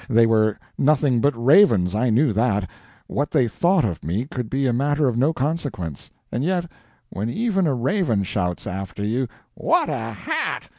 They 0.09 0.25
were 0.25 0.57
nothing 0.79 1.21
but 1.21 1.35
ravens 1.37 1.93
I 1.93 2.09
knew 2.09 2.33
that 2.33 2.67
what 3.05 3.29
they 3.29 3.47
thought 3.47 3.85
of 3.85 4.03
me 4.03 4.25
could 4.25 4.49
be 4.49 4.65
a 4.65 4.73
matter 4.73 5.07
of 5.07 5.15
no 5.15 5.31
consequence 5.31 6.09
and 6.31 6.43
yet 6.43 6.65
when 7.11 7.29
even 7.29 7.67
a 7.67 7.75
raven 7.75 8.23
shouts 8.23 8.65
after 8.65 9.03
you, 9.05 9.27
"What 9.53 9.91
a 9.91 10.09
hat!" 10.11 10.69